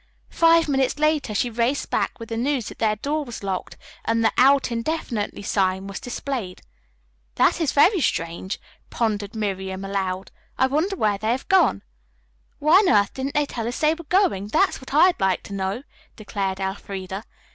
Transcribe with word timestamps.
Five 0.31 0.67
minutes 0.67 0.97
later 0.97 1.35
she 1.35 1.51
raced 1.51 1.91
back 1.91 2.19
with 2.19 2.29
the 2.29 2.35
news 2.35 2.69
that 2.69 2.79
their 2.79 2.95
door 2.95 3.23
was 3.23 3.43
locked 3.43 3.77
and 4.03 4.25
the 4.25 4.33
"out 4.35 4.71
indefinitely" 4.71 5.43
sign 5.43 5.85
was 5.85 5.99
displayed. 5.99 6.63
"That 7.35 7.61
is 7.61 7.71
very 7.71 8.01
strange," 8.01 8.59
pondered 8.89 9.35
Miriam, 9.35 9.85
aloud. 9.85 10.31
"I 10.57 10.65
wonder 10.65 10.95
where 10.95 11.19
they 11.19 11.29
have 11.29 11.47
gone?" 11.47 11.83
"Why 12.57 12.79
on 12.79 12.89
earth 12.89 13.13
didn't 13.13 13.35
they 13.35 13.45
tell 13.45 13.67
us 13.67 13.79
they 13.79 13.93
were 13.93 14.05
going? 14.05 14.47
That's 14.47 14.81
what 14.81 14.91
I'd 14.91 15.19
like 15.21 15.43
to 15.43 15.53
know," 15.53 15.83
declared 16.15 16.59
Elfreda. 16.59 17.23